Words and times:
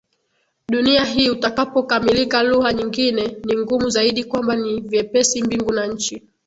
dunia 0.69 1.05
hii 1.05 1.29
utakapokamilika 1.29 2.43
lugha 2.43 2.73
nyingine 2.73 3.37
ni 3.45 3.57
ngumu 3.57 3.89
Zaidi 3.89 4.23
kwamba 4.23 4.55
ni 4.55 4.81
vyepesi 4.81 5.43
mbingu 5.43 5.71
na 5.71 5.87
nchi 5.87 6.21